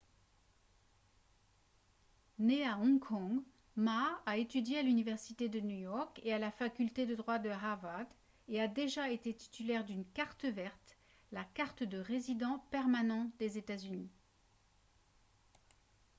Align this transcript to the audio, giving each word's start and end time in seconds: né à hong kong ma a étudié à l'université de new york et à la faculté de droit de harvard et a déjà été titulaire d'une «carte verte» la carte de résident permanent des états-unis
né 2.45 2.59
à 2.67 2.73
hong 2.75 2.97
kong 2.99 3.43
ma 3.75 4.19
a 4.25 4.35
étudié 4.37 4.79
à 4.79 4.81
l'université 4.81 5.47
de 5.47 5.59
new 5.59 5.77
york 5.77 6.19
et 6.23 6.33
à 6.33 6.39
la 6.39 6.49
faculté 6.49 7.05
de 7.05 7.13
droit 7.13 7.37
de 7.37 7.51
harvard 7.51 8.07
et 8.47 8.59
a 8.59 8.67
déjà 8.67 9.11
été 9.11 9.31
titulaire 9.31 9.85
d'une 9.85 10.05
«carte 10.15 10.45
verte» 10.45 10.97
la 11.31 11.43
carte 11.53 11.83
de 11.83 11.99
résident 11.99 12.57
permanent 12.71 13.29
des 13.37 13.59
états-unis 13.59 14.09